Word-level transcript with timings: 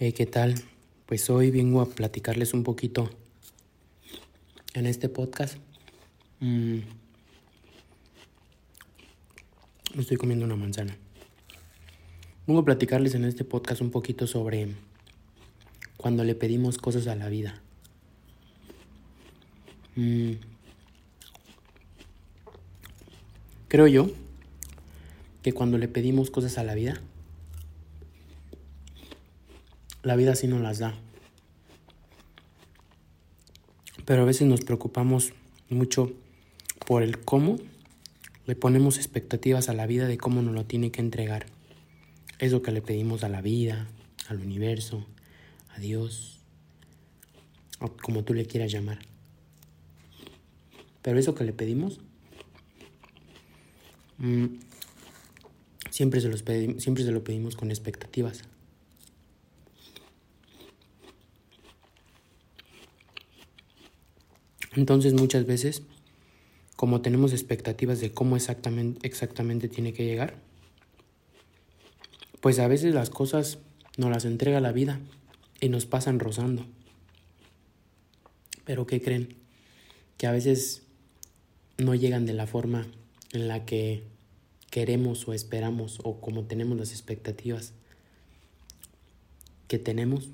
Hey, 0.00 0.12
¿qué 0.12 0.26
tal? 0.26 0.54
Pues 1.06 1.28
hoy 1.28 1.50
vengo 1.50 1.80
a 1.80 1.86
platicarles 1.86 2.54
un 2.54 2.62
poquito 2.62 3.10
en 4.74 4.86
este 4.86 5.08
podcast. 5.08 5.56
Mm. 6.38 6.82
Estoy 9.98 10.16
comiendo 10.16 10.44
una 10.44 10.54
manzana. 10.54 10.96
Vengo 12.46 12.60
a 12.60 12.64
platicarles 12.64 13.16
en 13.16 13.24
este 13.24 13.42
podcast 13.42 13.80
un 13.80 13.90
poquito 13.90 14.28
sobre 14.28 14.68
cuando 15.96 16.22
le 16.22 16.36
pedimos 16.36 16.78
cosas 16.78 17.08
a 17.08 17.16
la 17.16 17.28
vida. 17.28 17.60
Mm. 19.96 20.34
Creo 23.66 23.88
yo 23.88 24.12
que 25.42 25.52
cuando 25.52 25.76
le 25.76 25.88
pedimos 25.88 26.30
cosas 26.30 26.56
a 26.56 26.62
la 26.62 26.76
vida, 26.76 27.02
la 30.02 30.16
vida 30.16 30.34
sí 30.34 30.46
nos 30.46 30.60
las 30.60 30.78
da. 30.78 30.94
Pero 34.04 34.22
a 34.22 34.24
veces 34.24 34.46
nos 34.46 34.60
preocupamos 34.62 35.32
mucho 35.68 36.12
por 36.86 37.02
el 37.02 37.20
cómo 37.20 37.58
le 38.46 38.56
ponemos 38.56 38.96
expectativas 38.96 39.68
a 39.68 39.74
la 39.74 39.86
vida 39.86 40.06
de 40.06 40.16
cómo 40.16 40.40
nos 40.40 40.54
lo 40.54 40.64
tiene 40.64 40.90
que 40.90 41.00
entregar. 41.00 41.46
Es 42.38 42.52
lo 42.52 42.62
que 42.62 42.72
le 42.72 42.80
pedimos 42.80 43.24
a 43.24 43.28
la 43.28 43.42
vida, 43.42 43.86
al 44.28 44.40
universo, 44.40 45.04
a 45.74 45.80
Dios, 45.80 46.38
como 48.02 48.24
tú 48.24 48.32
le 48.32 48.46
quieras 48.46 48.72
llamar. 48.72 49.00
Pero 51.02 51.18
eso 51.18 51.34
que 51.34 51.44
le 51.44 51.52
pedimos, 51.52 52.00
mm, 54.18 54.46
siempre, 55.90 56.20
se 56.20 56.28
los 56.28 56.42
siempre 56.78 57.04
se 57.04 57.12
lo 57.12 57.22
pedimos 57.22 57.56
con 57.56 57.70
expectativas. 57.70 58.44
Entonces 64.78 65.12
muchas 65.12 65.44
veces, 65.44 65.82
como 66.76 67.00
tenemos 67.00 67.32
expectativas 67.32 67.98
de 67.98 68.12
cómo 68.12 68.36
exactamente, 68.36 69.68
tiene 69.68 69.92
que 69.92 70.04
llegar, 70.04 70.36
pues 72.40 72.60
a 72.60 72.68
veces 72.68 72.94
las 72.94 73.10
cosas 73.10 73.58
nos 73.96 74.10
las 74.10 74.24
entrega 74.24 74.60
la 74.60 74.70
vida 74.70 75.00
y 75.60 75.68
nos 75.68 75.84
pasan 75.86 76.20
rozando. 76.20 76.64
Pero 78.64 78.86
¿qué 78.86 79.02
creen? 79.02 79.34
Que 80.16 80.28
a 80.28 80.30
veces 80.30 80.82
no 81.76 81.96
llegan 81.96 82.24
de 82.24 82.34
la 82.34 82.46
forma 82.46 82.86
en 83.32 83.48
la 83.48 83.64
que 83.64 84.04
queremos 84.70 85.26
o 85.26 85.32
esperamos 85.32 85.98
o 86.04 86.20
como 86.20 86.44
tenemos 86.44 86.78
las 86.78 86.92
expectativas 86.92 87.72
que 89.66 89.80
tenemos 89.80 90.28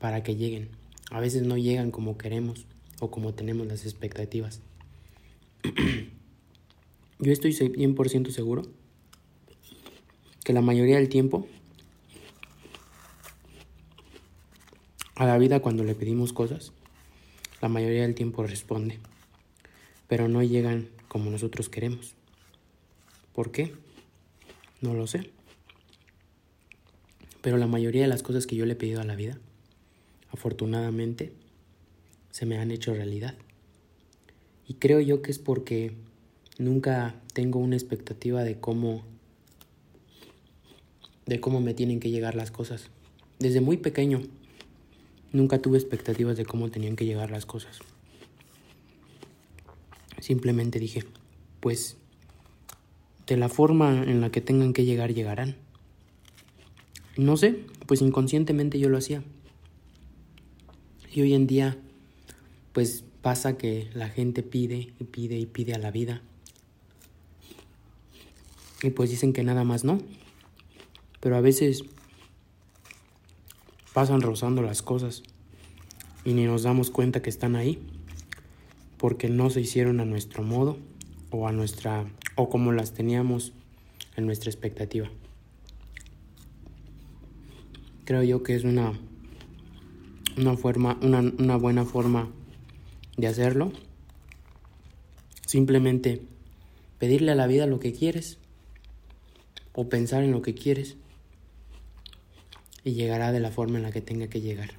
para 0.00 0.24
que 0.24 0.34
lleguen. 0.34 0.70
A 1.12 1.20
veces 1.20 1.42
no 1.42 1.56
llegan 1.56 1.92
como 1.92 2.18
queremos 2.18 2.66
o 3.00 3.10
como 3.10 3.34
tenemos 3.34 3.66
las 3.66 3.84
expectativas. 3.84 4.60
Yo 7.18 7.32
estoy 7.32 7.52
100% 7.52 8.30
seguro 8.30 8.62
que 10.44 10.52
la 10.52 10.62
mayoría 10.62 10.96
del 10.96 11.08
tiempo 11.08 11.46
a 15.16 15.26
la 15.26 15.36
vida 15.36 15.60
cuando 15.60 15.84
le 15.84 15.94
pedimos 15.94 16.32
cosas, 16.32 16.72
la 17.60 17.68
mayoría 17.68 18.02
del 18.02 18.14
tiempo 18.14 18.42
responde, 18.42 19.00
pero 20.08 20.28
no 20.28 20.42
llegan 20.42 20.88
como 21.08 21.30
nosotros 21.30 21.68
queremos. 21.68 22.14
¿Por 23.34 23.50
qué? 23.52 23.74
No 24.80 24.94
lo 24.94 25.06
sé. 25.06 25.30
Pero 27.42 27.58
la 27.58 27.66
mayoría 27.66 28.02
de 28.02 28.08
las 28.08 28.22
cosas 28.22 28.46
que 28.46 28.56
yo 28.56 28.64
le 28.64 28.72
he 28.72 28.76
pedido 28.76 29.02
a 29.02 29.04
la 29.04 29.14
vida, 29.14 29.38
afortunadamente, 30.32 31.34
se 32.30 32.46
me 32.46 32.58
han 32.58 32.70
hecho 32.70 32.94
realidad. 32.94 33.34
Y 34.66 34.74
creo 34.74 35.00
yo 35.00 35.22
que 35.22 35.30
es 35.30 35.38
porque 35.38 35.92
nunca 36.58 37.14
tengo 37.32 37.58
una 37.58 37.76
expectativa 37.76 38.44
de 38.44 38.60
cómo 38.60 39.02
de 41.26 41.40
cómo 41.40 41.60
me 41.60 41.74
tienen 41.74 42.00
que 42.00 42.10
llegar 42.10 42.34
las 42.34 42.50
cosas. 42.50 42.90
Desde 43.38 43.60
muy 43.60 43.76
pequeño 43.76 44.22
nunca 45.32 45.62
tuve 45.62 45.78
expectativas 45.78 46.36
de 46.36 46.44
cómo 46.44 46.70
tenían 46.70 46.96
que 46.96 47.04
llegar 47.04 47.30
las 47.30 47.46
cosas. 47.46 47.78
Simplemente 50.20 50.78
dije, 50.78 51.04
pues 51.60 51.96
de 53.26 53.36
la 53.36 53.48
forma 53.48 54.02
en 54.02 54.20
la 54.20 54.30
que 54.30 54.40
tengan 54.40 54.72
que 54.72 54.84
llegar 54.84 55.14
llegarán. 55.14 55.56
No 57.16 57.36
sé, 57.36 57.64
pues 57.86 58.02
inconscientemente 58.02 58.78
yo 58.78 58.88
lo 58.88 58.98
hacía. 58.98 59.22
Y 61.12 61.22
hoy 61.22 61.34
en 61.34 61.46
día 61.46 61.76
pues 62.72 63.04
pasa 63.22 63.56
que 63.56 63.90
la 63.94 64.08
gente 64.08 64.42
pide 64.42 64.92
y 64.98 65.04
pide 65.04 65.38
y 65.38 65.46
pide 65.46 65.74
a 65.74 65.78
la 65.78 65.90
vida. 65.90 66.22
Y 68.82 68.90
pues 68.90 69.10
dicen 69.10 69.32
que 69.32 69.42
nada 69.44 69.64
más 69.64 69.84
no. 69.84 69.98
Pero 71.20 71.36
a 71.36 71.40
veces 71.40 71.84
pasan 73.92 74.22
rozando 74.22 74.62
las 74.62 74.82
cosas 74.82 75.22
y 76.24 76.32
ni 76.32 76.44
nos 76.44 76.62
damos 76.62 76.90
cuenta 76.90 77.22
que 77.22 77.30
están 77.30 77.56
ahí 77.56 77.78
porque 78.96 79.28
no 79.28 79.50
se 79.50 79.60
hicieron 79.60 80.00
a 80.00 80.04
nuestro 80.04 80.42
modo 80.42 80.78
o 81.30 81.48
a 81.48 81.52
nuestra 81.52 82.06
o 82.36 82.48
como 82.48 82.72
las 82.72 82.94
teníamos 82.94 83.52
en 84.16 84.26
nuestra 84.26 84.50
expectativa. 84.50 85.10
Creo 88.04 88.22
yo 88.22 88.42
que 88.42 88.54
es 88.54 88.64
una 88.64 88.92
una 90.36 90.56
forma 90.56 90.98
una, 91.02 91.20
una 91.20 91.56
buena 91.56 91.84
forma 91.84 92.30
de 93.20 93.28
hacerlo. 93.28 93.72
Simplemente 95.46 96.22
pedirle 96.98 97.32
a 97.32 97.34
la 97.34 97.46
vida 97.46 97.66
lo 97.66 97.80
que 97.80 97.92
quieres 97.92 98.38
o 99.72 99.88
pensar 99.88 100.22
en 100.22 100.32
lo 100.32 100.42
que 100.42 100.54
quieres 100.54 100.96
y 102.84 102.92
llegará 102.92 103.32
de 103.32 103.40
la 103.40 103.50
forma 103.50 103.78
en 103.78 103.82
la 103.82 103.92
que 103.92 104.00
tenga 104.00 104.28
que 104.28 104.40
llegar. 104.40 104.70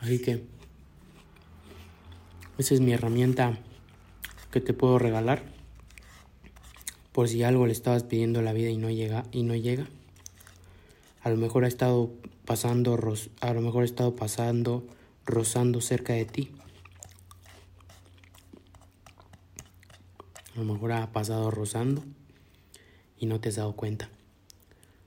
Así 0.00 0.20
que 0.20 0.44
esa 2.58 2.74
es 2.74 2.80
mi 2.80 2.92
herramienta 2.92 3.58
que 4.50 4.60
te 4.60 4.74
puedo 4.74 4.98
regalar 4.98 5.42
por 7.12 7.28
si 7.28 7.42
algo 7.42 7.66
le 7.66 7.72
estabas 7.72 8.02
pidiendo 8.04 8.40
a 8.40 8.42
la 8.42 8.52
vida 8.52 8.70
y 8.70 8.76
no 8.76 8.90
llega 8.90 9.24
y 9.32 9.42
no 9.42 9.54
llega. 9.54 9.86
A 11.22 11.30
lo 11.30 11.36
mejor 11.36 11.64
ha 11.64 11.68
estado 11.68 12.10
pasando, 12.44 12.98
a 13.40 13.52
lo 13.54 13.60
mejor 13.60 13.82
ha 13.82 13.84
estado 13.84 14.16
pasando, 14.16 14.84
rozando 15.24 15.80
cerca 15.80 16.14
de 16.14 16.24
ti. 16.24 16.52
A 20.54 20.58
lo 20.58 20.64
mejor 20.64 20.92
ha 20.92 21.12
pasado 21.12 21.50
rozando 21.50 22.02
y 23.18 23.26
no 23.26 23.40
te 23.40 23.50
has 23.50 23.56
dado 23.56 23.74
cuenta 23.74 24.10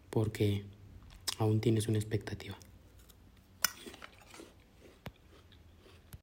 porque 0.09 0.63
aún 1.37 1.59
tienes 1.59 1.89
una 1.89 1.97
expectativa. 1.97 2.55